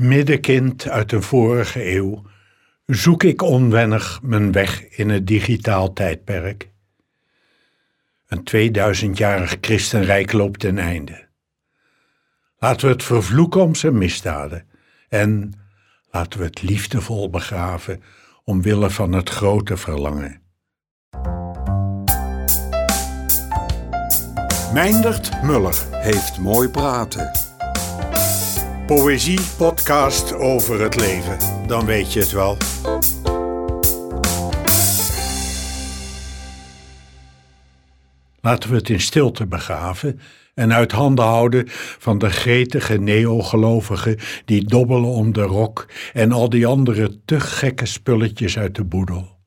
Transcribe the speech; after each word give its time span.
Middenkind 0.00 0.88
uit 0.88 1.12
een 1.12 1.22
vorige 1.22 1.94
eeuw 1.94 2.22
zoek 2.86 3.22
ik 3.22 3.42
onwennig 3.42 4.22
mijn 4.22 4.52
weg 4.52 4.88
in 4.88 5.10
het 5.10 5.26
digitaal 5.26 5.92
tijdperk. 5.92 6.70
Een 8.26 8.48
2000-jarig 8.56 9.56
christenrijk 9.60 10.32
loopt 10.32 10.60
ten 10.60 10.78
einde. 10.78 11.28
Laten 12.58 12.86
we 12.86 12.92
het 12.92 13.02
vervloeken 13.02 13.60
om 13.60 13.74
zijn 13.74 13.98
misdaden 13.98 14.66
en 15.08 15.52
laten 16.10 16.38
we 16.38 16.44
het 16.44 16.62
liefdevol 16.62 17.30
begraven 17.30 18.02
omwille 18.44 18.90
van 18.90 19.12
het 19.12 19.30
grote 19.30 19.76
verlangen. 19.76 20.42
Meindert 24.72 25.42
Muller 25.42 25.76
heeft 25.90 26.38
mooi 26.38 26.68
praten. 26.68 27.49
Poëzie 28.90 29.40
podcast 29.56 30.34
over 30.34 30.80
het 30.80 30.96
leven, 30.96 31.38
dan 31.66 31.86
weet 31.86 32.12
je 32.12 32.20
het 32.20 32.30
wel. 32.30 32.56
Laten 38.40 38.70
we 38.70 38.76
het 38.76 38.88
in 38.88 39.00
stilte 39.00 39.46
begraven 39.46 40.20
en 40.54 40.72
uit 40.72 40.92
handen 40.92 41.24
houden 41.24 41.64
van 41.98 42.18
de 42.18 42.30
gretige 42.30 42.98
neogelovigen 42.98 44.18
die 44.44 44.64
dobbelen 44.64 45.10
om 45.10 45.32
de 45.32 45.42
rok 45.42 45.86
en 46.12 46.32
al 46.32 46.48
die 46.48 46.66
andere 46.66 47.20
te 47.24 47.40
gekke 47.40 47.86
spulletjes 47.86 48.58
uit 48.58 48.74
de 48.74 48.84
boedel. 48.84 49.38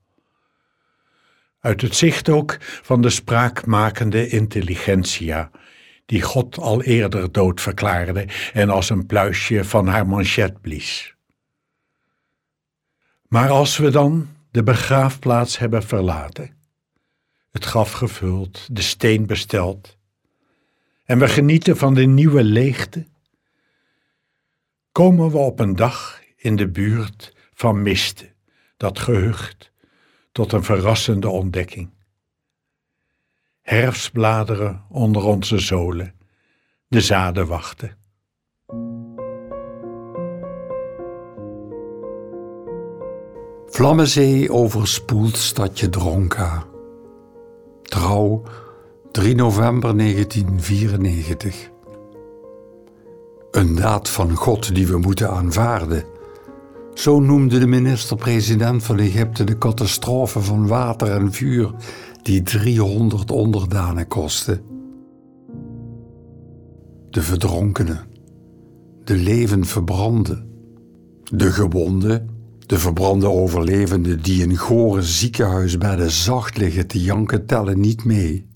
Uit 1.60 1.82
het 1.82 1.96
zicht 1.96 2.30
ook 2.30 2.58
van 2.60 3.02
de 3.02 3.10
spraakmakende 3.10 4.28
intelligentia, 4.28 5.52
die 6.06 6.22
God 6.22 6.58
al 6.58 6.84
eerder 6.84 7.32
dood 7.32 7.62
verklaarde 7.62 8.28
en 8.54 8.70
als 8.70 8.90
een 8.90 9.06
pluisje 9.06 9.64
van 9.64 9.88
haar 9.88 10.08
manchet 10.08 10.62
blies. 10.62 11.16
Maar 13.28 13.50
als 13.50 13.78
we 13.78 13.90
dan 13.90 14.30
de 14.52 14.64
begraafplaats 14.64 15.58
hebben 15.58 15.84
verlaten, 15.84 16.58
het 17.52 17.66
graf 17.66 17.92
gevuld, 17.92 18.76
de 18.76 18.82
steen 18.82 19.26
besteld, 19.26 19.98
en 21.06 21.20
we 21.20 21.28
genieten 21.28 21.78
van 21.78 21.94
de 21.94 22.06
nieuwe 22.06 22.44
leegte, 22.44 23.06
komen 24.92 25.32
we 25.32 25.38
op 25.38 25.60
een 25.60 25.76
dag 25.76 26.22
in 26.36 26.56
de 26.56 26.68
buurt 26.68 27.34
van 27.54 27.82
Miste, 27.82 28.32
dat 28.78 29.00
gehucht, 29.00 29.72
tot 30.32 30.52
een 30.52 30.64
verrassende 30.64 31.30
ontdekking. 31.30 31.90
Herfstbladeren 33.64 34.82
onder 34.90 35.24
onze 35.24 35.60
zolen, 35.60 36.14
de 36.88 37.02
zaden 37.02 37.48
wachten. 37.48 37.98
Vlammenzee 43.66 44.52
overspoelt 44.52 45.38
stadje 45.38 45.90
Dronka. 45.90 46.64
Trouw, 47.84 48.44
3 49.12 49.36
november 49.36 49.98
1994. 49.98 51.70
Een 53.52 53.76
daad 53.76 54.10
van 54.10 54.36
God 54.36 54.76
die 54.76 54.88
we 54.88 54.98
moeten 54.98 55.30
aanvaarden. 55.30 56.06
Zo 56.94 57.20
noemde 57.20 57.60
de 57.60 57.68
minister-president 57.68 58.84
van 58.84 59.00
Egypte 59.00 59.44
de 59.44 59.58
catastrofe 59.58 60.42
van 60.42 60.68
water 60.68 61.12
en 61.12 61.32
vuur 61.32 61.72
die 62.24 62.42
300 62.42 63.32
onderdanen 63.32 64.08
kostte. 64.08 64.62
De 67.10 67.22
verdronkenen, 67.22 68.08
de 69.04 69.16
leven 69.16 69.66
verbranden, 69.66 70.48
de 71.24 71.52
gewonden, 71.52 72.30
de 72.66 72.80
verbrande 72.80 73.30
overlevenden 73.30 74.22
die 74.22 74.44
in 74.44 74.58
gore 74.58 75.02
ziekenhuisbedden 75.02 76.12
zacht 76.12 76.58
liggen 76.58 76.88
te 76.88 77.02
janken, 77.02 77.46
tellen 77.46 77.80
niet 77.80 78.04
mee. 78.04 78.48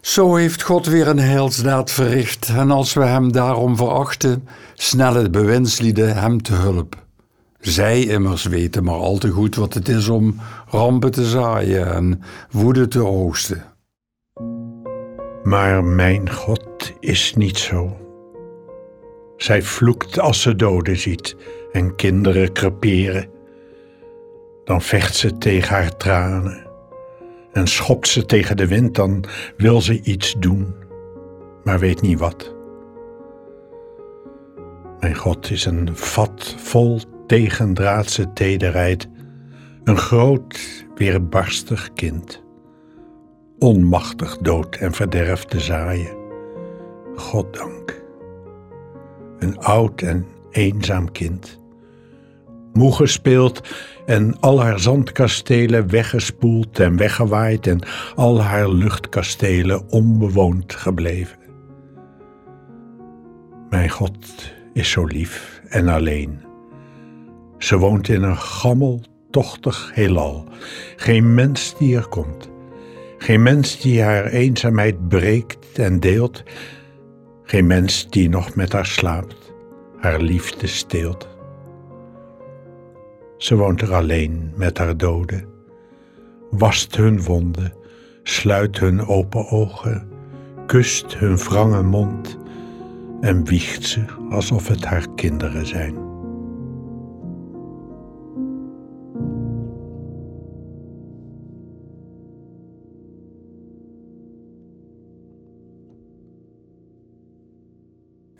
Zo 0.00 0.34
heeft 0.34 0.62
God 0.62 0.86
weer 0.86 1.08
een 1.08 1.18
heilsdaad 1.18 1.90
verricht, 1.90 2.48
en 2.48 2.70
als 2.70 2.92
we 2.92 3.04
hem 3.04 3.32
daarom 3.32 3.76
verachten, 3.76 4.48
snellen 4.74 5.30
bewindslieden 5.30 6.16
hem 6.16 6.42
te 6.42 6.54
hulp. 6.54 7.05
Zij 7.60 8.00
immers 8.06 8.44
weten 8.44 8.84
maar 8.84 8.94
al 8.94 9.18
te 9.18 9.30
goed 9.30 9.54
wat 9.54 9.74
het 9.74 9.88
is 9.88 10.08
om 10.08 10.40
rampen 10.68 11.10
te 11.10 11.24
zaaien 11.24 11.92
en 11.94 12.22
woede 12.50 12.88
te 12.88 13.04
oosten. 13.06 13.64
Maar 15.42 15.84
mijn 15.84 16.32
God 16.32 16.92
is 17.00 17.34
niet 17.34 17.58
zo. 17.58 17.96
Zij 19.36 19.62
vloekt 19.62 20.18
als 20.18 20.42
ze 20.42 20.56
doden 20.56 20.96
ziet 20.96 21.36
en 21.72 21.96
kinderen 21.96 22.52
creperen. 22.52 23.28
Dan 24.64 24.82
vecht 24.82 25.16
ze 25.16 25.38
tegen 25.38 25.74
haar 25.74 25.96
tranen 25.96 26.66
en 27.56 27.66
schopt 27.66 28.08
ze 28.08 28.26
tegen 28.26 28.56
de 28.56 28.66
wind, 28.66 28.94
dan 28.94 29.24
wil 29.56 29.80
ze 29.80 30.02
iets 30.02 30.34
doen, 30.38 30.74
maar 31.64 31.78
weet 31.78 32.00
niet 32.00 32.18
wat. 32.18 32.54
Mijn 35.00 35.14
God 35.14 35.50
is 35.50 35.64
een 35.64 35.88
vat 35.92 36.54
vol 36.58 37.00
tegendraadse 37.26 38.32
tederheid, 38.32 39.08
een 39.84 39.96
groot, 39.98 40.84
weerbarstig 40.94 41.92
kind, 41.92 42.42
onmachtig 43.58 44.36
dood 44.38 44.76
en 44.76 44.92
verderf 44.92 45.44
te 45.44 45.60
zaaien. 45.60 46.16
Goddank. 47.14 48.02
Een 49.38 49.58
oud 49.58 50.02
en 50.02 50.26
eenzaam 50.50 51.12
kind 51.12 51.58
moe 52.76 52.94
gespeeld 52.94 53.60
en 54.06 54.40
al 54.40 54.60
haar 54.60 54.80
zandkastelen 54.80 55.90
weggespoeld 55.90 56.78
en 56.78 56.96
weggewaaid 56.96 57.66
en 57.66 57.80
al 58.14 58.42
haar 58.42 58.68
luchtkastelen 58.68 59.90
onbewoond 59.90 60.74
gebleven. 60.74 61.38
Mijn 63.70 63.90
God 63.90 64.52
is 64.72 64.90
zo 64.90 65.04
lief 65.04 65.62
en 65.68 65.88
alleen. 65.88 66.45
Ze 67.58 67.78
woont 67.78 68.08
in 68.08 68.22
een 68.22 68.36
gammel, 68.36 69.00
tochtig 69.30 69.90
heelal. 69.94 70.44
Geen 70.96 71.34
mens 71.34 71.74
die 71.78 71.96
er 71.96 72.08
komt. 72.08 72.50
Geen 73.18 73.42
mens 73.42 73.80
die 73.80 74.02
haar 74.02 74.24
eenzaamheid 74.24 75.08
breekt 75.08 75.78
en 75.78 76.00
deelt. 76.00 76.42
Geen 77.42 77.66
mens 77.66 78.10
die 78.10 78.28
nog 78.28 78.54
met 78.54 78.72
haar 78.72 78.86
slaapt, 78.86 79.52
haar 79.96 80.20
liefde 80.20 80.66
steelt. 80.66 81.28
Ze 83.38 83.56
woont 83.56 83.80
er 83.80 83.94
alleen 83.94 84.52
met 84.54 84.78
haar 84.78 84.96
doden, 84.96 85.44
wast 86.50 86.96
hun 86.96 87.22
wonden, 87.22 87.72
sluit 88.22 88.78
hun 88.78 89.06
open 89.06 89.48
ogen, 89.48 90.08
kust 90.66 91.18
hun 91.18 91.36
wrange 91.36 91.82
mond 91.82 92.38
en 93.20 93.44
wiegt 93.44 93.84
ze 93.84 94.04
alsof 94.30 94.68
het 94.68 94.84
haar 94.84 95.06
kinderen 95.14 95.66
zijn. 95.66 96.05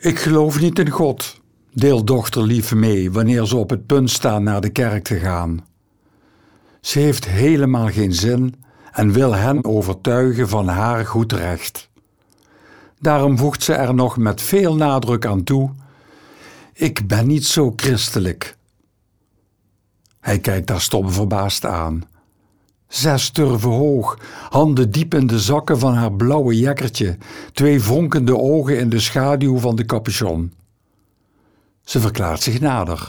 Ik 0.06 0.18
geloof 0.18 0.60
niet 0.60 0.78
in 0.78 0.90
God, 0.90 1.40
Deel 1.72 2.04
dochterlief 2.04 2.74
mee 2.74 3.12
wanneer 3.12 3.46
ze 3.46 3.56
op 3.56 3.70
het 3.70 3.86
punt 3.86 4.10
staan 4.10 4.42
naar 4.42 4.60
de 4.60 4.68
kerk 4.68 5.04
te 5.04 5.18
gaan. 5.18 5.66
Ze 6.80 6.98
heeft 6.98 7.24
helemaal 7.26 7.88
geen 7.88 8.12
zin 8.12 8.54
en 8.92 9.12
wil 9.12 9.34
hen 9.34 9.64
overtuigen 9.64 10.48
van 10.48 10.68
haar 10.68 11.06
goed 11.06 11.32
recht. 11.32 11.90
Daarom 13.00 13.38
voegt 13.38 13.62
ze 13.62 13.72
er 13.72 13.94
nog 13.94 14.16
met 14.16 14.42
veel 14.42 14.76
nadruk 14.76 15.26
aan 15.26 15.44
toe: 15.44 15.70
Ik 16.72 17.06
ben 17.06 17.26
niet 17.26 17.46
zo 17.46 17.72
christelijk. 17.76 18.56
Hij 20.20 20.38
kijkt 20.38 20.68
haar 20.68 20.80
stom 20.80 21.10
verbaasd 21.10 21.64
aan. 21.64 22.02
Zes 22.88 23.30
turven 23.30 23.70
hoog, 23.70 24.18
handen 24.50 24.90
diep 24.90 25.14
in 25.14 25.26
de 25.26 25.40
zakken 25.40 25.78
van 25.78 25.94
haar 25.94 26.12
blauwe 26.12 26.58
jekkertje, 26.58 27.18
twee 27.52 27.80
vonkende 27.80 28.38
ogen 28.38 28.78
in 28.78 28.88
de 28.88 29.00
schaduw 29.00 29.58
van 29.58 29.76
de 29.76 29.84
capuchon. 29.84 30.52
Ze 31.84 32.00
verklaart 32.00 32.42
zich 32.42 32.60
nader. 32.60 33.08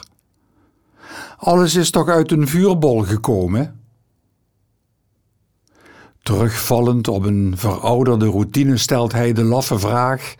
Alles 1.38 1.75
is 1.75 1.89
toch 1.89 2.07
uit 2.07 2.31
een 2.31 2.47
vuurbol 2.47 3.01
gekomen? 3.01 3.79
Terugvallend 6.23 7.07
op 7.07 7.23
een 7.23 7.53
verouderde 7.57 8.25
routine 8.25 8.77
stelt 8.77 9.12
hij 9.12 9.33
de 9.33 9.44
laffe 9.44 9.80
vraag: 9.80 10.35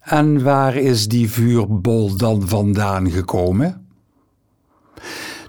En 0.00 0.42
waar 0.42 0.76
is 0.76 1.08
die 1.08 1.30
vuurbol 1.30 2.16
dan 2.16 2.48
vandaan 2.48 3.10
gekomen? 3.10 3.86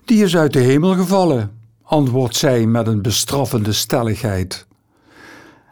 Die 0.05 0.23
is 0.23 0.37
uit 0.37 0.53
de 0.53 0.59
hemel 0.59 0.95
gevallen, 0.95 1.51
antwoordt 1.85 2.35
zij 2.35 2.65
met 2.65 2.87
een 2.87 3.01
bestraffende 3.01 3.73
stelligheid. 3.73 4.67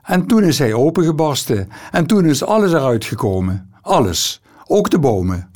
En 0.04 0.25
toen 0.25 0.44
is 0.44 0.60
hij 0.60 0.74
opengebarsten 0.74 1.69
en 1.92 2.06
toen 2.06 2.25
is 2.25 2.44
alles 2.44 2.71
eruit 2.71 3.06
gekomen. 3.06 3.71
Alles, 3.81 4.42
ook 4.68 4.89
de 4.89 5.00
bomen. 5.00 5.51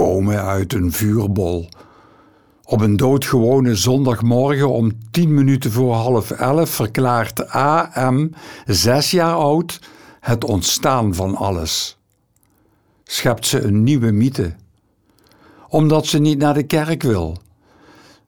bomen 0.00 0.42
uit 0.42 0.72
een 0.72 0.92
vuurbol. 0.92 1.68
Op 2.64 2.80
een 2.80 2.96
doodgewone 2.96 3.74
zondagmorgen 3.74 4.70
om 4.70 4.92
tien 5.10 5.34
minuten 5.34 5.70
voor 5.70 5.94
half 5.94 6.30
elf 6.30 6.70
verklaart 6.70 7.48
AM, 7.48 8.30
zes 8.66 9.10
jaar 9.10 9.34
oud, 9.34 9.80
het 10.20 10.44
ontstaan 10.44 11.14
van 11.14 11.36
alles. 11.36 11.98
Schept 13.04 13.46
ze 13.46 13.62
een 13.62 13.82
nieuwe 13.82 14.10
mythe. 14.10 14.54
Omdat 15.68 16.06
ze 16.06 16.18
niet 16.18 16.38
naar 16.38 16.54
de 16.54 16.62
kerk 16.62 17.02
wil. 17.02 17.36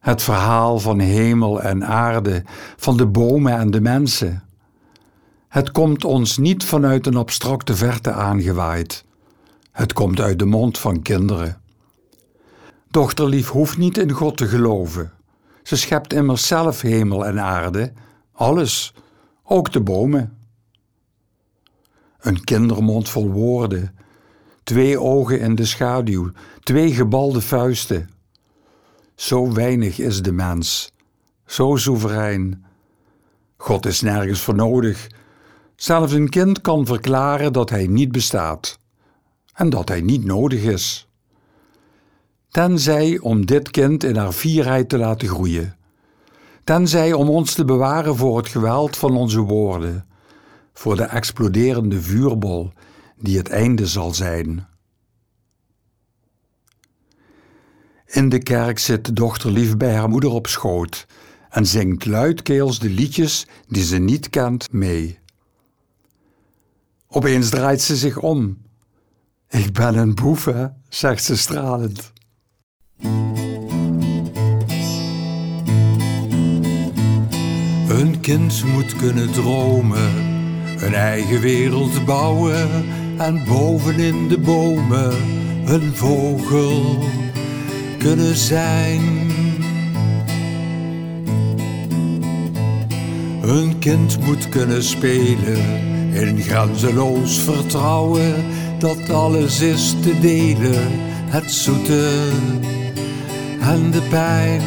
Het 0.02 0.22
verhaal 0.22 0.78
van 0.78 0.98
hemel 0.98 1.62
en 1.62 1.86
aarde, 1.86 2.42
van 2.76 2.96
de 2.96 3.06
bomen 3.06 3.58
en 3.58 3.70
de 3.70 3.80
mensen. 3.80 4.42
Het 5.48 5.70
komt 5.70 6.04
ons 6.04 6.38
niet 6.38 6.64
vanuit 6.64 7.06
een 7.06 7.16
abstracte 7.16 7.76
verte 7.76 8.12
aangewaaid. 8.12 9.04
Het 9.70 9.92
komt 9.92 10.20
uit 10.20 10.38
de 10.38 10.44
mond 10.44 10.78
van 10.78 11.02
kinderen. 11.02 11.60
Dochterlief 12.90 13.48
hoeft 13.48 13.78
niet 13.78 13.98
in 13.98 14.10
God 14.10 14.36
te 14.36 14.46
geloven. 14.46 15.12
Ze 15.62 15.76
schept 15.76 16.12
immers 16.12 16.46
zelf 16.46 16.80
hemel 16.80 17.26
en 17.26 17.40
aarde, 17.40 17.92
alles, 18.32 18.94
ook 19.42 19.72
de 19.72 19.80
bomen. 19.80 20.36
Een 22.20 22.44
kindermond 22.44 23.08
vol 23.08 23.30
woorden, 23.30 23.94
twee 24.62 25.00
ogen 25.00 25.40
in 25.40 25.54
de 25.54 25.64
schaduw, 25.64 26.30
twee 26.60 26.94
gebalde 26.94 27.40
vuisten. 27.40 28.11
Zo 29.22 29.52
weinig 29.52 29.98
is 29.98 30.22
de 30.22 30.32
mens, 30.32 30.92
zo 31.46 31.76
soeverein. 31.76 32.64
God 33.56 33.86
is 33.86 34.00
nergens 34.00 34.40
voor 34.40 34.54
nodig. 34.54 35.06
Zelfs 35.76 36.12
een 36.12 36.28
kind 36.28 36.60
kan 36.60 36.86
verklaren 36.86 37.52
dat 37.52 37.70
hij 37.70 37.86
niet 37.86 38.12
bestaat 38.12 38.78
en 39.54 39.70
dat 39.70 39.88
hij 39.88 40.00
niet 40.00 40.24
nodig 40.24 40.62
is. 40.62 41.08
Tenzij 42.48 43.18
om 43.18 43.46
dit 43.46 43.70
kind 43.70 44.04
in 44.04 44.16
haar 44.16 44.32
vierheid 44.32 44.88
te 44.88 44.98
laten 44.98 45.28
groeien. 45.28 45.76
Tenzij 46.64 47.12
om 47.12 47.28
ons 47.28 47.54
te 47.54 47.64
bewaren 47.64 48.16
voor 48.16 48.36
het 48.36 48.48
geweld 48.48 48.96
van 48.96 49.16
onze 49.16 49.40
woorden, 49.40 50.06
voor 50.72 50.96
de 50.96 51.04
exploderende 51.04 52.00
vuurbol 52.00 52.72
die 53.16 53.38
het 53.38 53.48
einde 53.48 53.86
zal 53.86 54.14
zijn. 54.14 54.66
In 58.12 58.28
de 58.28 58.38
kerk 58.38 58.78
zit 58.78 59.04
de 59.04 59.12
dochter 59.12 59.50
lief 59.50 59.76
bij 59.76 59.94
haar 59.94 60.08
moeder 60.08 60.30
op 60.30 60.46
schoot 60.46 61.06
en 61.50 61.66
zingt 61.66 62.06
luidkeels 62.06 62.78
de 62.78 62.88
liedjes 62.88 63.46
die 63.68 63.84
ze 63.84 63.98
niet 63.98 64.30
kent 64.30 64.72
mee. 64.72 65.18
Opeens 67.08 67.48
draait 67.48 67.80
ze 67.80 67.96
zich 67.96 68.18
om. 68.18 68.58
Ik 69.48 69.72
ben 69.72 69.96
een 69.96 70.14
boef, 70.14 70.44
hè, 70.44 70.66
zegt 70.88 71.24
ze 71.24 71.36
stralend. 71.36 72.12
Een 77.88 78.20
kind 78.20 78.64
moet 78.64 78.96
kunnen 78.96 79.32
dromen, 79.32 80.12
een 80.78 80.94
eigen 80.94 81.40
wereld 81.40 82.04
bouwen 82.04 82.68
en 83.18 83.44
bovenin 83.44 84.28
de 84.28 84.38
bomen 84.38 85.40
een 85.64 85.96
vogel 85.96 87.04
kunnen 88.02 88.36
zijn. 88.36 89.00
Een 93.42 93.78
kind 93.78 94.24
moet 94.24 94.48
kunnen 94.48 94.82
spelen 94.82 95.90
in 96.12 96.42
grenzeloos 96.42 97.38
vertrouwen 97.38 98.34
dat 98.78 99.10
alles 99.10 99.60
is 99.60 99.94
te 100.02 100.18
delen, 100.20 100.90
het 101.26 101.50
zoete 101.50 102.30
en 103.60 103.90
de 103.90 104.02
pijn. 104.10 104.62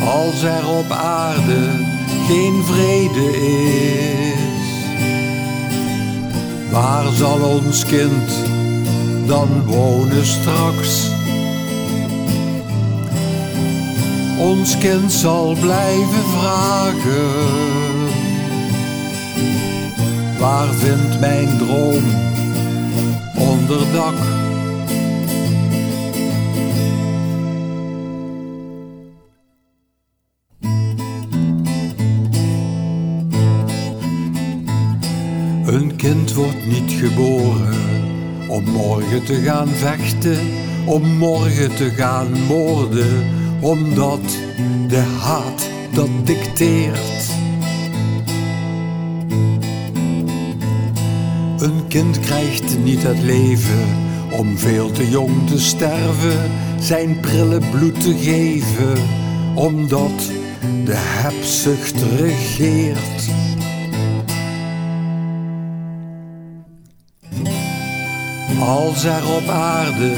Als 0.00 0.42
er 0.42 0.68
op 0.68 0.90
aarde 0.90 1.70
geen 2.28 2.62
vrede 2.64 3.36
is, 3.36 4.37
waar 6.80 7.12
zal 7.12 7.40
ons 7.40 7.84
kind 7.84 8.30
dan 9.26 9.66
wonen 9.66 10.26
straks? 10.26 11.10
Ons 14.38 14.78
kind 14.78 15.12
zal 15.12 15.56
blijven 15.60 16.24
vragen: 16.38 17.30
Waar 20.38 20.74
vindt 20.74 21.20
mijn 21.20 21.58
droom 21.58 22.04
onderdak? 23.34 24.47
Een 35.68 35.96
kind 35.96 36.34
wordt 36.34 36.66
niet 36.66 36.92
geboren 36.92 37.76
om 38.48 38.64
morgen 38.64 39.24
te 39.24 39.34
gaan 39.34 39.68
vechten, 39.68 40.38
om 40.84 41.16
morgen 41.16 41.74
te 41.74 41.90
gaan 41.90 42.42
moorden, 42.46 43.24
omdat 43.60 44.20
de 44.88 45.02
haat 45.20 45.68
dat 45.92 46.08
dicteert. 46.24 47.30
Een 51.58 51.86
kind 51.88 52.20
krijgt 52.20 52.78
niet 52.84 53.02
het 53.02 53.22
leven 53.22 53.86
om 54.32 54.58
veel 54.58 54.90
te 54.90 55.10
jong 55.10 55.48
te 55.48 55.60
sterven, 55.60 56.50
zijn 56.80 57.20
prille 57.20 57.60
bloed 57.70 58.00
te 58.00 58.14
geven, 58.18 59.02
omdat 59.54 60.30
de 60.84 60.96
hebzucht 60.96 62.02
regeert. 62.16 63.47
Als 68.68 69.04
er 69.04 69.34
op 69.36 69.48
aarde 69.48 70.12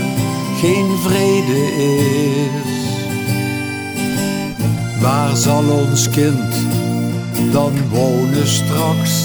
geen 0.61 0.97
vrede 0.99 1.75
is, 2.43 3.05
waar 5.01 5.37
zal 5.37 5.65
ons 5.69 6.09
kind 6.09 6.55
dan 7.53 7.73
wonen 7.89 8.47
straks? 8.47 9.25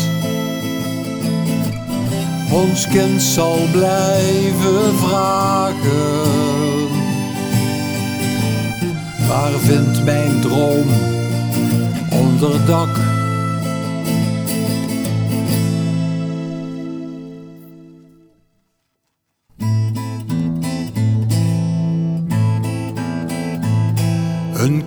Ons 2.52 2.88
kind 2.88 3.22
zal 3.22 3.58
blijven 3.72 4.98
vragen, 4.98 6.24
waar 9.28 9.60
vindt 9.60 10.04
mijn 10.04 10.42
droom 10.42 10.88
onderdak? 12.12 13.15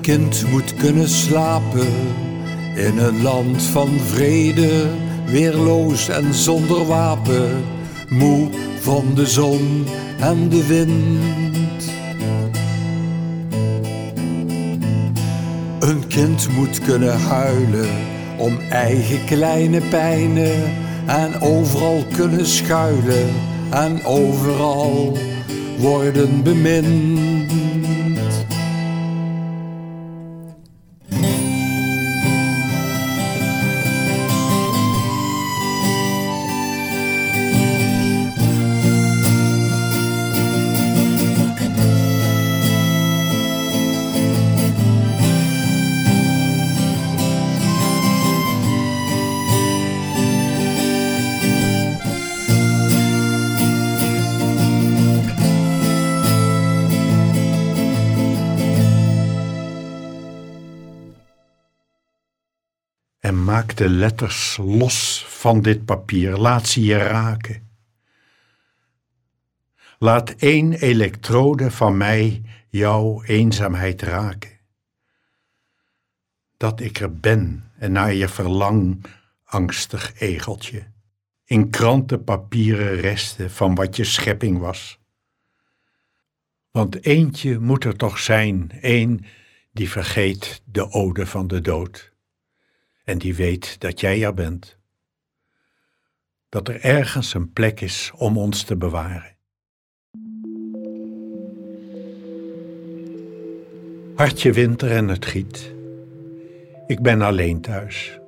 Kind 0.08 0.50
moet 0.50 0.74
kunnen 0.74 1.08
slapen 1.08 1.92
in 2.74 2.98
een 2.98 3.22
land 3.22 3.62
van 3.62 3.88
vrede, 3.88 4.86
weerloos 5.26 6.08
en 6.08 6.34
zonder 6.34 6.86
wapen, 6.86 7.64
moe 8.08 8.48
van 8.80 9.04
de 9.14 9.26
zon 9.26 9.84
en 10.20 10.48
de 10.48 10.66
wind. 10.66 11.84
Een 15.78 16.06
kind 16.06 16.48
moet 16.56 16.80
kunnen 16.80 17.20
huilen 17.20 17.90
om 18.38 18.58
eigen 18.70 19.24
kleine 19.24 19.80
pijnen 19.80 20.72
en 21.06 21.40
overal 21.40 22.04
kunnen 22.16 22.46
schuilen 22.46 23.28
en 23.70 24.04
overal 24.04 25.16
worden 25.78 26.42
bemind. 26.42 27.37
Maak 63.48 63.76
de 63.76 63.88
letters 63.88 64.56
los 64.56 65.24
van 65.28 65.62
dit 65.62 65.84
papier, 65.84 66.36
laat 66.36 66.66
ze 66.66 66.84
je 66.84 66.96
raken. 66.96 67.68
Laat 69.98 70.30
één 70.30 70.72
elektrode 70.72 71.70
van 71.70 71.96
mij 71.96 72.42
jouw 72.68 73.22
eenzaamheid 73.22 74.02
raken. 74.02 74.58
Dat 76.56 76.80
ik 76.80 77.00
er 77.00 77.14
ben 77.14 77.70
en 77.78 77.92
naar 77.92 78.14
je 78.14 78.28
verlang, 78.28 79.04
angstig 79.44 80.20
egeltje, 80.20 80.86
in 81.44 81.70
krantenpapieren 81.70 83.00
resten 83.00 83.50
van 83.50 83.74
wat 83.74 83.96
je 83.96 84.04
schepping 84.04 84.58
was. 84.58 84.98
Want 86.70 87.04
eentje 87.04 87.58
moet 87.58 87.84
er 87.84 87.96
toch 87.96 88.18
zijn, 88.18 88.70
één 88.80 89.24
die 89.72 89.90
vergeet 89.90 90.62
de 90.64 90.90
ode 90.90 91.26
van 91.26 91.46
de 91.46 91.60
dood 91.60 92.16
en 93.08 93.18
die 93.18 93.34
weet 93.34 93.80
dat 93.80 94.00
jij 94.00 94.24
er 94.24 94.34
bent. 94.34 94.78
Dat 96.48 96.68
er 96.68 96.80
ergens 96.80 97.34
een 97.34 97.52
plek 97.52 97.80
is 97.80 98.12
om 98.16 98.38
ons 98.38 98.62
te 98.62 98.76
bewaren. 98.76 99.36
Hartje 104.14 104.52
winter 104.52 104.90
en 104.90 105.08
het 105.08 105.26
giet. 105.26 105.74
Ik 106.86 107.02
ben 107.02 107.22
alleen 107.22 107.60
thuis. 107.60 108.18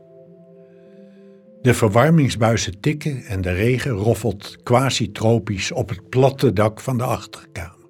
De 1.62 1.74
verwarmingsbuizen 1.74 2.80
tikken 2.80 3.24
en 3.24 3.40
de 3.40 3.52
regen 3.52 3.92
roffelt 3.92 4.62
quasi-tropisch 4.62 5.72
op 5.72 5.88
het 5.88 6.08
platte 6.08 6.52
dak 6.52 6.80
van 6.80 6.98
de 6.98 7.04
achterkamer. 7.04 7.88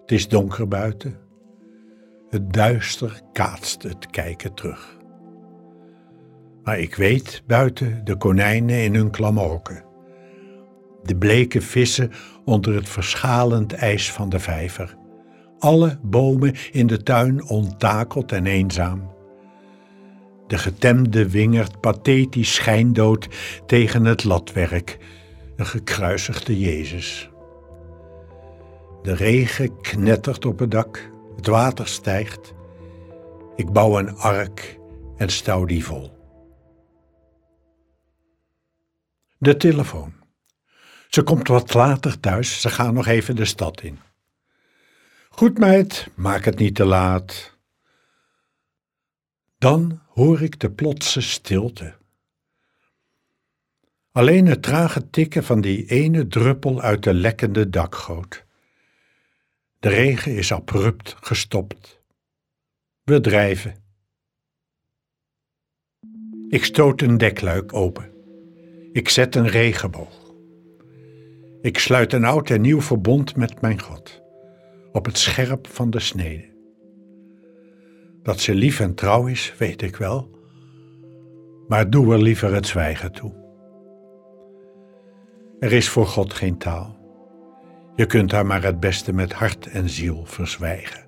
Het 0.00 0.12
is 0.12 0.28
donker 0.28 0.68
buiten. 0.68 1.23
Het 2.34 2.52
duister 2.52 3.20
kaatst 3.32 3.82
het 3.82 4.10
kijken 4.10 4.54
terug. 4.54 4.96
Maar 6.62 6.78
ik 6.78 6.94
weet 6.94 7.42
buiten 7.46 8.04
de 8.04 8.16
konijnen 8.16 8.82
in 8.82 8.94
hun 8.94 9.10
klamrokken. 9.10 9.84
De 11.02 11.16
bleke 11.16 11.60
vissen 11.60 12.10
onder 12.44 12.74
het 12.74 12.88
verschalend 12.88 13.72
ijs 13.72 14.12
van 14.12 14.28
de 14.28 14.38
vijver. 14.38 14.96
Alle 15.58 15.98
bomen 16.02 16.54
in 16.72 16.86
de 16.86 17.02
tuin 17.02 17.48
onttakeld 17.48 18.32
en 18.32 18.46
eenzaam. 18.46 19.12
De 20.46 20.58
getemde 20.58 21.30
wingerd 21.30 21.80
pathetisch 21.80 22.54
schijndood 22.54 23.28
tegen 23.66 24.04
het 24.04 24.24
latwerk, 24.24 24.98
een 25.56 25.66
gekruisigde 25.66 26.58
Jezus. 26.58 27.30
De 29.02 29.14
regen 29.14 29.80
knettert 29.80 30.44
op 30.44 30.58
het 30.58 30.70
dak, 30.70 31.12
het 31.44 31.52
water 31.52 31.88
stijgt. 31.88 32.54
Ik 33.56 33.72
bouw 33.72 33.98
een 33.98 34.16
ark 34.16 34.78
en 35.16 35.28
stouw 35.28 35.64
die 35.64 35.84
vol. 35.84 36.12
De 39.38 39.56
telefoon. 39.56 40.12
Ze 41.08 41.22
komt 41.22 41.48
wat 41.48 41.74
later 41.74 42.20
thuis, 42.20 42.60
ze 42.60 42.68
gaan 42.68 42.94
nog 42.94 43.06
even 43.06 43.36
de 43.36 43.44
stad 43.44 43.82
in. 43.82 43.98
Goed 45.28 45.58
meid, 45.58 46.10
maak 46.14 46.44
het 46.44 46.58
niet 46.58 46.74
te 46.74 46.84
laat. 46.84 47.58
Dan 49.58 50.00
hoor 50.08 50.42
ik 50.42 50.60
de 50.60 50.70
plotse 50.70 51.20
stilte. 51.20 51.94
Alleen 54.12 54.46
het 54.46 54.62
trage 54.62 55.10
tikken 55.10 55.44
van 55.44 55.60
die 55.60 55.86
ene 55.86 56.26
druppel 56.26 56.80
uit 56.80 57.02
de 57.02 57.14
lekkende 57.14 57.70
dakgoot. 57.70 58.43
De 59.84 59.90
regen 59.90 60.36
is 60.36 60.52
abrupt 60.52 61.16
gestopt. 61.20 62.02
We 63.02 63.20
drijven. 63.20 63.74
Ik 66.48 66.64
stoot 66.64 67.02
een 67.02 67.18
dekluik 67.18 67.72
open. 67.74 68.10
Ik 68.92 69.08
zet 69.08 69.34
een 69.34 69.48
regenboog. 69.48 70.34
Ik 71.60 71.78
sluit 71.78 72.12
een 72.12 72.24
oud 72.24 72.50
en 72.50 72.60
nieuw 72.60 72.80
verbond 72.80 73.36
met 73.36 73.60
mijn 73.60 73.80
God, 73.80 74.22
op 74.92 75.04
het 75.04 75.18
scherp 75.18 75.66
van 75.66 75.90
de 75.90 76.00
snede. 76.00 76.48
Dat 78.22 78.40
ze 78.40 78.54
lief 78.54 78.80
en 78.80 78.94
trouw 78.94 79.26
is, 79.26 79.54
weet 79.58 79.82
ik 79.82 79.96
wel, 79.96 80.30
maar 81.68 81.90
doe 81.90 82.12
er 82.12 82.22
liever 82.22 82.54
het 82.54 82.66
zwijgen 82.66 83.12
toe. 83.12 83.32
Er 85.58 85.72
is 85.72 85.88
voor 85.88 86.06
God 86.06 86.34
geen 86.34 86.58
taal. 86.58 87.03
Je 87.96 88.06
kunt 88.06 88.32
haar 88.32 88.46
maar 88.46 88.62
het 88.62 88.80
beste 88.80 89.12
met 89.12 89.32
hart 89.32 89.66
en 89.66 89.88
ziel 89.88 90.24
verzwijgen. 90.24 91.04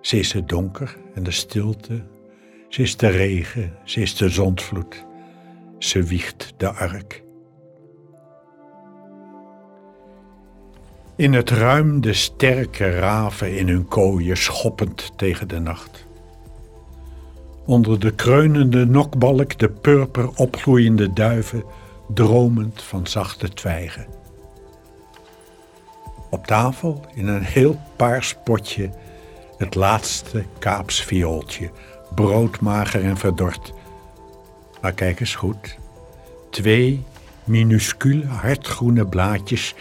Ze 0.00 0.18
is 0.18 0.30
de 0.30 0.44
donker 0.44 0.96
en 1.14 1.22
de 1.22 1.30
stilte, 1.30 2.02
ze 2.68 2.82
is 2.82 2.96
de 2.96 3.08
regen, 3.08 3.72
ze 3.84 4.00
is 4.00 4.16
de 4.16 4.28
zondvloed, 4.28 5.04
ze 5.78 6.02
wiegt 6.02 6.52
de 6.56 6.72
ark. 6.72 7.22
In 11.16 11.32
het 11.32 11.50
ruim 11.50 12.00
de 12.00 12.12
sterke 12.12 12.90
raven 12.90 13.56
in 13.56 13.68
hun 13.68 13.88
kooien 13.88 14.36
schoppend 14.36 15.18
tegen 15.18 15.48
de 15.48 15.58
nacht. 15.58 16.06
Onder 17.66 18.00
de 18.00 18.14
kreunende 18.14 18.86
nokbalk 18.86 19.58
de 19.58 19.70
purper 19.70 20.28
opgroeiende 20.28 21.12
duiven 21.12 21.64
dromend 22.08 22.82
van 22.82 23.06
zachte 23.06 23.48
twijgen. 23.48 24.22
Op 26.34 26.46
tafel 26.46 27.00
in 27.14 27.26
een 27.26 27.42
heel 27.42 27.80
paars 27.96 28.34
potje 28.44 28.90
het 29.56 29.74
laatste 29.74 30.44
kaapsviooltje, 30.58 31.70
broodmager 32.14 33.04
en 33.04 33.16
verdord. 33.16 33.72
Maar 34.80 34.92
kijk 34.92 35.20
eens 35.20 35.34
goed. 35.34 35.76
Twee 36.50 37.04
minuscule 37.44 38.26
hardgroene 38.26 39.06
blaadjes 39.06 39.74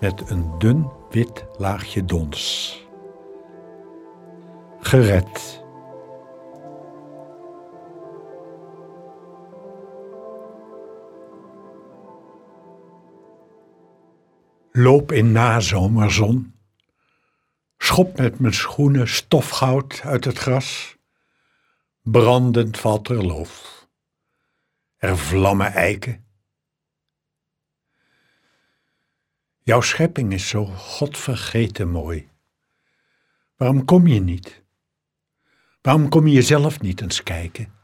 met 0.00 0.30
een 0.30 0.50
dun 0.58 0.88
wit 1.10 1.44
laagje 1.58 2.04
dons. 2.04 2.76
Gered. 4.80 5.59
Loop 14.72 15.12
in 15.12 15.32
nazomerzon. 15.32 16.54
Schop 17.78 18.16
met 18.16 18.38
mijn 18.38 18.54
schoenen 18.54 19.08
stofgoud 19.08 20.00
uit 20.04 20.24
het 20.24 20.38
gras. 20.38 20.96
Brandend 22.02 22.78
valt 22.78 23.08
er 23.08 23.26
loof. 23.26 23.86
Er 24.96 25.18
vlammen 25.18 25.72
eiken. 25.72 26.24
Jouw 29.62 29.80
schepping 29.80 30.32
is 30.32 30.48
zo 30.48 30.64
godvergeten 30.64 31.88
mooi. 31.88 32.28
Waarom 33.56 33.84
kom 33.84 34.06
je 34.06 34.20
niet? 34.20 34.62
Waarom 35.80 36.08
kom 36.08 36.26
je 36.26 36.42
zelf 36.42 36.80
niet 36.80 37.00
eens 37.00 37.22
kijken? 37.22 37.79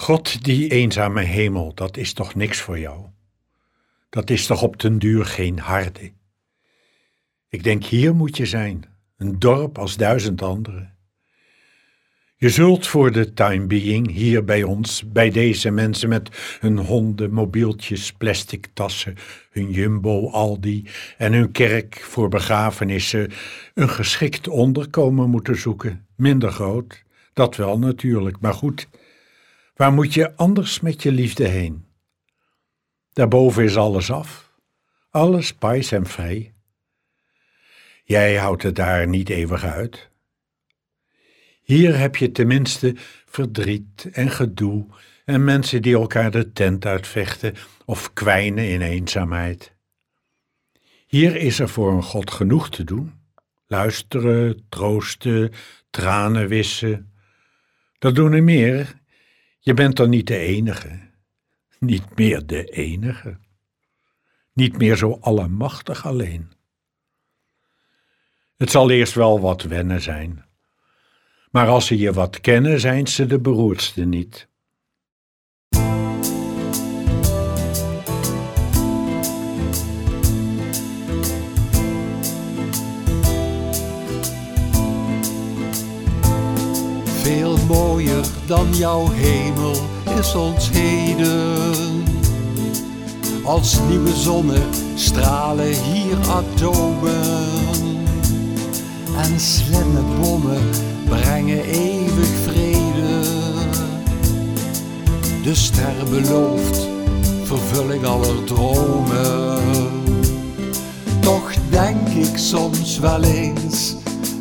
God, 0.00 0.44
die 0.44 0.70
eenzame 0.70 1.22
hemel, 1.22 1.74
dat 1.74 1.96
is 1.96 2.12
toch 2.12 2.34
niks 2.34 2.60
voor 2.60 2.78
jou? 2.78 3.06
Dat 4.10 4.30
is 4.30 4.46
toch 4.46 4.62
op 4.62 4.80
den 4.80 4.98
duur 4.98 5.24
geen 5.24 5.58
harde? 5.58 6.12
Ik 7.48 7.62
denk, 7.62 7.84
hier 7.84 8.14
moet 8.14 8.36
je 8.36 8.46
zijn, 8.46 8.84
een 9.16 9.38
dorp 9.38 9.78
als 9.78 9.96
duizend 9.96 10.42
andere. 10.42 10.90
Je 12.36 12.48
zult 12.48 12.86
voor 12.86 13.12
de 13.12 13.32
time 13.32 13.66
being 13.66 14.10
hier 14.10 14.44
bij 14.44 14.62
ons, 14.62 15.12
bij 15.12 15.30
deze 15.30 15.70
mensen 15.70 16.08
met 16.08 16.58
hun 16.60 16.78
honden, 16.78 17.32
mobieltjes, 17.32 18.12
plastic 18.12 18.68
tassen, 18.72 19.16
hun 19.50 19.70
jumbo, 19.70 20.30
Aldi 20.30 20.86
en 21.16 21.32
hun 21.32 21.52
kerk 21.52 22.00
voor 22.00 22.28
begrafenissen, 22.28 23.30
een 23.74 23.90
geschikt 23.90 24.48
onderkomen 24.48 25.30
moeten 25.30 25.56
zoeken. 25.56 26.06
Minder 26.16 26.50
groot, 26.50 27.02
dat 27.32 27.56
wel 27.56 27.78
natuurlijk, 27.78 28.40
maar 28.40 28.54
goed, 28.54 28.88
Waar 29.80 29.92
moet 29.92 30.14
je 30.14 30.36
anders 30.36 30.80
met 30.80 31.02
je 31.02 31.12
liefde 31.12 31.48
heen? 31.48 31.84
Daarboven 33.12 33.64
is 33.64 33.76
alles 33.76 34.10
af. 34.10 34.52
Alles 35.10 35.54
pais 35.54 35.92
en 35.92 36.06
vrij. 36.06 36.54
Jij 38.04 38.36
houdt 38.36 38.62
het 38.62 38.76
daar 38.76 39.08
niet 39.08 39.28
eeuwig 39.28 39.64
uit. 39.64 40.10
Hier 41.62 41.98
heb 41.98 42.16
je 42.16 42.32
tenminste 42.32 42.94
verdriet 43.26 44.08
en 44.12 44.30
gedoe 44.30 44.86
en 45.24 45.44
mensen 45.44 45.82
die 45.82 45.94
elkaar 45.94 46.30
de 46.30 46.52
tent 46.52 46.86
uitvechten 46.86 47.54
of 47.84 48.12
kwijnen 48.12 48.68
in 48.68 48.80
eenzaamheid. 48.80 49.72
Hier 51.06 51.36
is 51.36 51.58
er 51.58 51.68
voor 51.68 51.92
een 51.92 52.02
God 52.02 52.30
genoeg 52.30 52.70
te 52.70 52.84
doen. 52.84 53.12
Luisteren, 53.66 54.66
troosten, 54.68 55.52
tranen 55.90 56.48
wissen. 56.48 57.12
Dat 57.98 58.14
doen 58.14 58.32
er 58.32 58.42
meer. 58.42 58.98
Je 59.62 59.74
bent 59.74 59.96
dan 59.96 60.10
niet 60.10 60.26
de 60.26 60.36
enige. 60.36 61.00
Niet 61.78 62.16
meer 62.16 62.46
de 62.46 62.64
enige. 62.64 63.38
Niet 64.52 64.78
meer 64.78 64.96
zo 64.96 65.18
allemachtig 65.20 66.06
alleen. 66.06 66.52
Het 68.56 68.70
zal 68.70 68.90
eerst 68.90 69.14
wel 69.14 69.40
wat 69.40 69.62
wennen 69.62 70.00
zijn. 70.00 70.44
Maar 71.50 71.68
als 71.68 71.86
ze 71.86 71.98
je 71.98 72.12
wat 72.12 72.40
kennen, 72.40 72.80
zijn 72.80 73.06
ze 73.06 73.26
de 73.26 73.40
beroerdste 73.40 74.04
niet. 74.04 74.48
Mooier 87.70 88.24
dan 88.46 88.74
jouw 88.74 89.10
hemel 89.10 89.76
is 90.18 90.34
ons 90.34 90.70
heden. 90.72 92.04
Als 93.44 93.78
nieuwe 93.88 94.14
zonnen 94.14 94.62
stralen 94.94 95.82
hier 95.82 96.16
atomen. 96.28 97.38
En 99.16 99.40
slimme 99.40 100.00
bommen 100.20 100.68
brengen 101.08 101.64
eeuwig 101.64 102.28
vrede. 102.44 103.20
De 105.42 105.54
ster 105.54 105.94
belooft 106.10 106.88
vervulling 107.44 108.04
aller 108.04 108.44
dromen. 108.44 109.58
Toch 111.20 111.52
denk 111.70 112.08
ik 112.08 112.36
soms 112.38 112.98
wel 112.98 113.22
eens, 113.22 113.94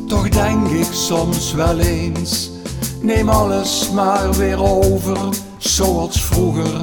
toch 0.08 0.30
denk 0.30 0.68
ik 0.68 0.88
soms 0.92 1.54
wel 1.54 1.80
eens. 1.80 2.59
Neem 3.02 3.30
alles 3.30 3.90
maar 3.92 4.34
weer 4.34 4.64
over, 4.64 5.18
zoals 5.58 6.24
vroeger, 6.24 6.80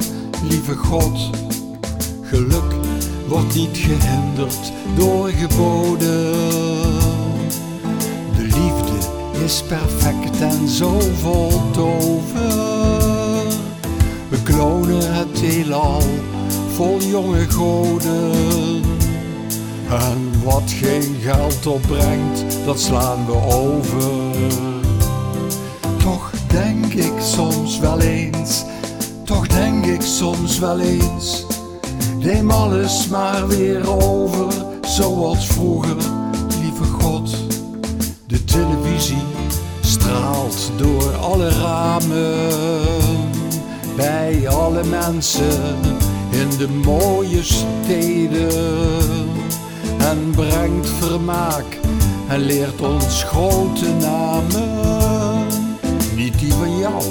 lieve 0.49 0.75
God. 0.75 1.29
Geluk 2.21 2.73
wordt 3.27 3.55
niet 3.55 3.77
gehinderd 3.77 4.71
door 4.95 5.29
geboden. 5.29 6.31
De 8.35 8.43
liefde 8.43 8.97
is 9.43 9.63
perfect 9.67 10.41
en 10.41 10.67
zo 10.67 10.99
vol 10.99 11.61
tover. 11.71 12.65
We 14.29 14.43
klonen 14.43 15.13
het 15.13 15.39
heelal 15.39 16.01
vol 16.73 17.01
jonge 17.01 17.49
goden. 17.49 18.83
En 19.89 20.43
wat 20.43 20.63
geen 20.65 21.15
geld 21.21 21.65
opbrengt, 21.65 22.65
dat 22.65 22.79
slaan 22.79 23.25
we 23.25 23.33
over. 23.33 24.76
Denk 26.63 26.93
ik 26.93 27.13
soms 27.19 27.79
wel 27.79 27.99
eens, 28.01 28.63
toch 29.23 29.47
denk 29.47 29.85
ik 29.85 30.01
soms 30.01 30.59
wel 30.59 30.79
eens. 30.79 31.45
Neem 32.19 32.51
alles 32.51 33.07
maar 33.07 33.47
weer 33.47 33.89
over, 34.01 34.53
zoals 34.81 35.47
vroeger, 35.47 35.95
lieve 36.61 36.83
God. 36.83 37.29
De 38.27 38.43
televisie 38.43 39.23
straalt 39.81 40.71
door 40.77 41.15
alle 41.15 41.49
ramen, 41.49 42.49
bij 43.95 44.49
alle 44.49 44.83
mensen 44.83 45.75
in 46.29 46.49
de 46.57 46.69
mooie 46.69 47.43
steden. 47.43 48.49
En 49.97 50.31
brengt 50.35 50.89
vermaak 50.89 51.79
en 52.27 52.39
leert 52.39 52.81
ons 52.81 53.23
grote 53.23 53.93
namen. 53.99 54.76
Die 56.35 56.53
van 56.53 56.77
jou, 56.77 57.03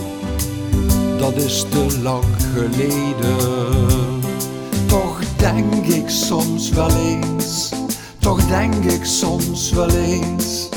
dat 1.19 1.37
is 1.37 1.65
te 1.71 2.01
lang 2.03 2.25
geleden. 2.55 4.21
Toch 4.87 5.21
denk 5.37 5.75
ik 5.87 6.09
soms 6.09 6.71
wel 6.71 6.91
eens, 6.91 7.71
toch 8.19 8.47
denk 8.47 8.75
ik 8.75 9.05
soms 9.05 9.71
wel 9.71 9.91
eens. 9.91 10.69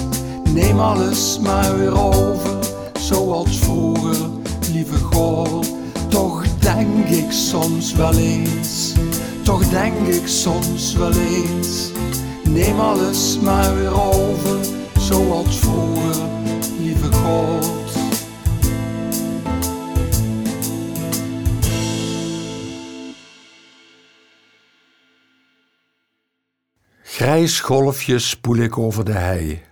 Neem 0.54 0.80
alles 0.80 1.39
maar 1.39 1.78
weer 1.78 2.02
over, 2.02 2.58
zoals 2.99 3.58
vroeger, 3.58 4.30
lieve 4.71 4.97
God. 4.97 5.73
Toch 6.08 6.43
denk 6.60 7.08
ik 7.08 7.32
soms 7.32 7.93
wel 7.93 8.13
eens, 8.13 8.93
toch 9.43 9.69
denk 9.69 10.08
ik 10.08 10.28
soms 10.28 10.93
wel 10.93 11.12
eens. 11.12 11.91
Neem 12.43 12.80
alles 12.80 13.39
maar 13.41 13.75
weer 13.75 14.02
over, 14.02 14.58
zoals 14.99 15.58
vroeger, 15.58 16.15
lieve 16.80 17.12
God. 17.12 17.98
Grijs 27.39 27.60
golfje 27.60 28.19
spoel 28.19 28.58
ik 28.58 28.78
over 28.78 29.06
de 29.06 29.12
hei. 29.12 29.63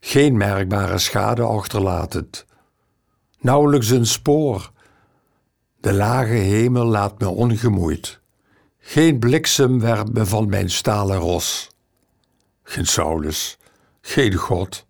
Geen 0.00 0.36
merkbare 0.36 0.98
schade 0.98 1.42
achterlatend. 1.42 2.46
Nauwelijks 3.40 3.90
een 3.90 4.06
spoor. 4.06 4.72
De 5.80 5.92
lage 5.92 6.32
hemel 6.32 6.84
laat 6.84 7.18
me 7.20 7.28
ongemoeid. 7.28 8.20
Geen 8.78 9.18
bliksem 9.18 9.80
werpt 9.80 10.12
me 10.12 10.26
van 10.26 10.48
mijn 10.48 10.70
stalen 10.70 11.18
ros. 11.18 11.70
Geen 12.62 12.86
Saulus, 12.86 13.58
geen 14.00 14.34
God. 14.34 14.86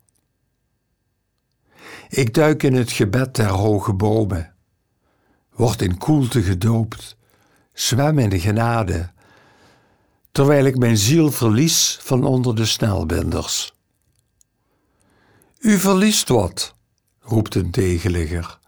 Ik 2.09 2.35
duik 2.35 2.63
in 2.63 2.75
het 2.75 2.93
gebed 2.93 3.35
der 3.35 3.49
hoge 3.51 3.93
bomen. 3.93 4.55
Word 5.51 5.83
in 5.83 5.99
koelte 5.99 6.43
gedoopt. 6.43 7.17
Zwem 7.73 8.19
in 8.19 8.29
de 8.29 8.41
genade 8.41 9.13
terwijl 10.33 10.64
ik 10.64 10.79
mijn 10.79 10.97
ziel 10.97 11.31
verlies 11.31 11.99
van 12.01 12.25
onder 12.25 12.55
de 12.55 12.66
snelbinders. 12.66 13.73
U 15.59 15.79
verliest 15.79 16.29
wat, 16.29 16.75
roept 17.21 17.55
een 17.55 17.71
tegenligger, 17.71 18.59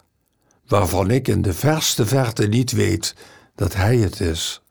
waarvan 0.66 1.11
ik 1.11 1.29
in 1.29 1.42
de 1.42 1.53
verste 1.53 2.07
verte 2.07 2.46
niet 2.46 2.72
weet 2.72 3.14
dat 3.55 3.74
hij 3.74 3.96
het 3.96 4.20
is. 4.20 4.62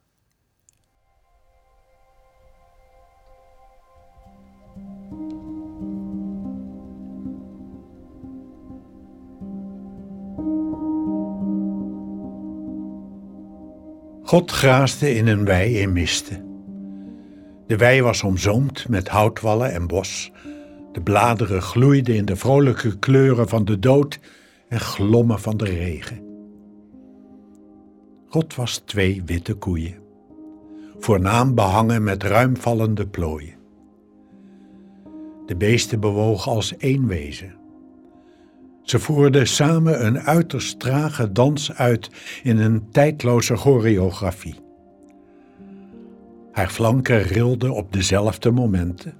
God 14.23 14.51
graasde 14.51 15.15
in 15.15 15.27
een 15.27 15.45
wei 15.45 15.79
in 15.79 15.93
misten. 15.93 16.53
De 17.67 17.78
wei 17.78 18.02
was 18.02 18.23
omzoomd 18.23 18.89
met 18.89 19.08
houtwallen 19.08 19.71
en 19.71 19.88
bos. 19.88 20.32
De 20.91 21.02
bladeren 21.02 21.62
gloeiden 21.62 22.15
in 22.15 22.26
de 22.26 22.36
vrolijke 22.36 22.99
kleuren 22.99 23.49
van 23.49 23.65
de 23.65 23.80
dood 23.80 24.19
en 24.67 24.80
glommen 24.80 25.39
van 25.39 25.58
de 25.58 25.65
regen. 25.65 26.21
God 28.28 28.56
was 28.56 28.78
twee 28.78 29.23
witte 29.26 29.54
koeien, 29.54 29.99
voornaam 30.99 31.56
behangen 31.56 32.04
met 32.04 32.23
ruimvallende 32.23 33.08
plooien. 33.08 33.56
De 35.45 35.56
beesten 35.56 35.99
bewogen 35.99 36.52
als 36.52 36.78
één 36.78 37.08
wezen. 37.08 37.56
Ze 38.82 38.99
voerden 38.99 39.47
samen 39.47 40.06
een 40.06 40.19
uiterst 40.19 40.80
trage 40.80 41.32
dans 41.32 41.73
uit 41.73 42.10
in 42.43 42.58
een 42.58 42.89
tijdloze 42.91 43.56
choreografie. 43.56 44.62
Haar 46.54 46.70
flanken 46.70 47.22
rilden 47.22 47.72
op 47.72 47.94
dezelfde 47.94 48.52
momenten. 48.52 49.13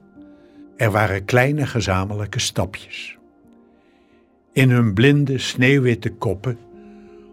Er 0.76 0.91
waren 0.91 1.26
kleine 1.26 1.65
gezamenlijke 1.65 2.39
stapjes. 2.39 3.17
In 4.52 4.69
hun 4.69 4.93
blinde, 4.93 5.38
sneeuwwitte 5.38 6.10
koppen, 6.10 6.58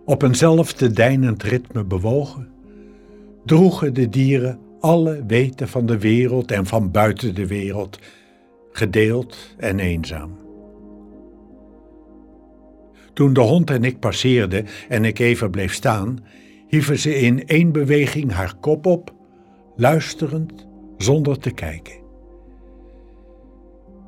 op 0.05 0.23
eenzelfde 0.23 0.91
deinend 0.91 1.43
ritme 1.43 1.85
bewogen, 1.85 2.49
droegen 3.45 3.95
de 3.95 4.09
dieren 4.09 4.59
alle 4.81 5.25
weten 5.27 5.69
van 5.69 5.87
de 5.87 5.99
wereld 5.99 6.51
en 6.51 6.67
van 6.67 6.91
buiten 6.91 7.35
de 7.35 7.47
wereld, 7.47 7.99
gedeeld 8.73 9.55
en 9.57 9.79
eenzaam. 9.79 10.39
Toen 13.13 13.33
de 13.33 13.41
hond 13.41 13.71
en 13.71 13.85
ik 13.85 13.99
passeerden 13.99 14.67
en 14.89 15.05
ik 15.05 15.19
even 15.19 15.51
bleef 15.51 15.75
staan, 15.75 16.19
hieven 16.67 16.99
ze 16.99 17.19
in 17.19 17.47
één 17.47 17.73
beweging 17.73 18.33
haar 18.33 18.55
kop 18.61 18.87
op, 18.87 19.15
luisterend 19.81 20.67
zonder 20.97 21.39
te 21.39 21.51
kijken. 21.51 21.95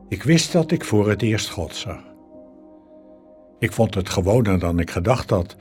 Ik 0.08 0.22
wist 0.22 0.52
dat 0.52 0.70
ik 0.70 0.84
voor 0.84 1.08
het 1.08 1.22
eerst 1.22 1.50
God 1.50 1.74
zag. 1.74 2.02
Ik 3.58 3.72
vond 3.72 3.94
het 3.94 4.08
gewoner 4.08 4.58
dan 4.58 4.78
ik 4.78 4.90
gedacht 4.90 5.30
had, 5.30 5.56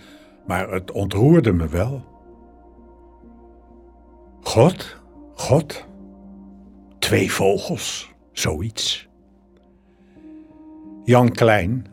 maar 0.47 0.71
het 0.71 0.91
ontroerde 0.91 1.54
me 1.54 1.67
wel. 1.67 2.04
God, 4.41 4.97
God, 5.34 5.86
twee 7.00 7.32
vogels, 7.32 8.13
zoiets. 8.32 9.10
Jan 11.04 11.32
Klein, 11.32 11.86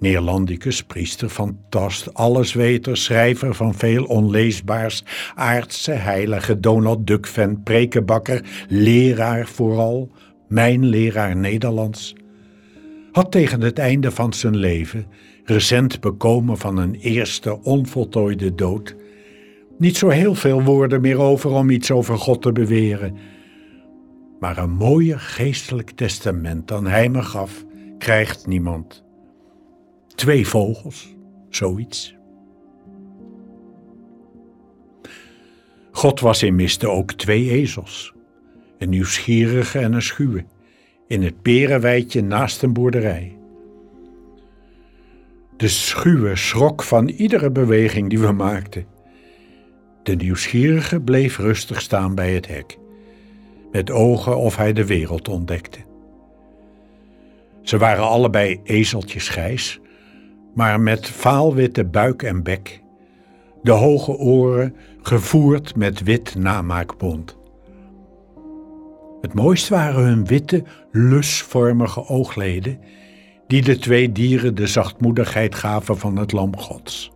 Neerlandicus, 0.00 0.82
priester, 0.82 1.28
fantast, 1.28 2.14
allesweter, 2.14 2.96
schrijver 2.96 3.54
van 3.54 3.74
veel 3.74 4.04
onleesbaars, 4.04 5.04
aardse 5.34 5.90
heilige, 5.90 6.60
Donald 6.60 7.06
Duck-fan, 7.06 7.62
prekenbakker, 7.62 8.44
leraar 8.68 9.46
vooral, 9.46 10.10
mijn 10.48 10.86
leraar 10.86 11.36
Nederlands, 11.36 12.14
had 13.12 13.32
tegen 13.32 13.60
het 13.60 13.78
einde 13.78 14.10
van 14.10 14.32
zijn 14.32 14.56
leven, 14.56 15.06
recent 15.44 16.00
bekomen 16.00 16.58
van 16.58 16.76
een 16.76 16.94
eerste 16.94 17.62
onvoltooide 17.62 18.54
dood, 18.54 18.96
niet 19.78 19.96
zo 19.96 20.08
heel 20.08 20.34
veel 20.34 20.62
woorden 20.62 21.00
meer 21.00 21.18
over 21.18 21.50
om 21.50 21.70
iets 21.70 21.90
over 21.90 22.18
God 22.18 22.42
te 22.42 22.52
beweren, 22.52 23.16
maar 24.38 24.58
een 24.58 24.70
mooier 24.70 25.20
geestelijk 25.20 25.90
testament 25.90 26.68
dan 26.68 26.86
hij 26.86 27.08
me 27.08 27.22
gaf, 27.22 27.64
krijgt 27.98 28.46
niemand. 28.46 29.08
Twee 30.20 30.46
vogels, 30.46 31.16
zoiets. 31.48 32.16
God 35.90 36.20
was 36.20 36.42
in 36.42 36.54
miste 36.54 36.88
ook 36.88 37.12
twee 37.12 37.50
ezels, 37.50 38.14
een 38.78 38.88
nieuwsgierige 38.88 39.78
en 39.78 39.92
een 39.92 40.02
schuwe, 40.02 40.44
in 41.06 41.22
het 41.22 41.42
perenweidje 41.42 42.22
naast 42.22 42.62
een 42.62 42.72
boerderij. 42.72 43.38
De 45.56 45.68
schuwe 45.68 46.36
schrok 46.36 46.82
van 46.82 47.08
iedere 47.08 47.50
beweging 47.50 48.08
die 48.08 48.18
we 48.18 48.32
maakten. 48.32 48.86
De 50.02 50.16
nieuwsgierige 50.16 51.00
bleef 51.00 51.38
rustig 51.38 51.80
staan 51.80 52.14
bij 52.14 52.34
het 52.34 52.46
hek, 52.46 52.78
met 53.72 53.90
ogen 53.90 54.36
of 54.36 54.56
hij 54.56 54.72
de 54.72 54.86
wereld 54.86 55.28
ontdekte. 55.28 55.78
Ze 57.62 57.78
waren 57.78 58.04
allebei 58.04 58.60
ezeltjes 58.64 59.28
grijs, 59.28 59.80
maar 60.54 60.80
met 60.80 61.08
vaalwitte 61.08 61.84
buik 61.84 62.22
en 62.22 62.42
bek, 62.42 62.82
de 63.62 63.70
hoge 63.70 64.16
oren 64.16 64.76
gevoerd 65.02 65.76
met 65.76 66.02
wit 66.02 66.34
namaakbont. 66.34 67.38
Het 69.20 69.34
mooist 69.34 69.68
waren 69.68 70.04
hun 70.04 70.26
witte, 70.26 70.64
lusvormige 70.90 72.06
oogleden, 72.06 72.80
die 73.46 73.62
de 73.62 73.78
twee 73.78 74.12
dieren 74.12 74.54
de 74.54 74.66
zachtmoedigheid 74.66 75.54
gaven 75.54 75.98
van 75.98 76.16
het 76.16 76.32
lam 76.32 76.56
Gods. 76.56 77.12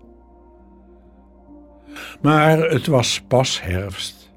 Maar 2.23 2.59
het 2.59 2.87
was 2.87 3.23
pas 3.29 3.63
herfst. 3.63 4.33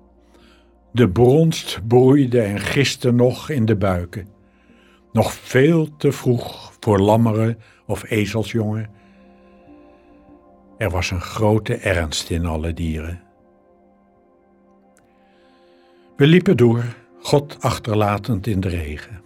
De 0.92 1.10
bronst 1.10 1.80
broeide 1.88 2.42
en 2.42 2.60
giste 2.60 3.12
nog 3.12 3.50
in 3.50 3.66
de 3.66 3.76
buiken. 3.76 4.28
Nog 5.12 5.34
veel 5.34 5.98
te 5.98 6.12
vroeg 6.12 6.74
voor 6.80 7.00
lammeren 7.00 7.58
of 7.88 8.10
ezelsjongen. 8.10 8.90
Er 10.78 10.90
was 10.90 11.12
een 11.12 11.22
grote 11.22 11.76
ernst 11.76 12.30
in 12.30 12.46
alle 12.46 12.74
dieren. 12.74 13.22
We 16.16 16.28
liepen 16.28 16.58
door, 16.58 16.84
God 17.20 17.58
achterlatend 17.60 18.48
in 18.48 18.60
de 18.60 18.70
regen. 18.70 19.22